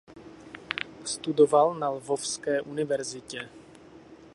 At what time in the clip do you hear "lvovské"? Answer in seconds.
1.89-2.61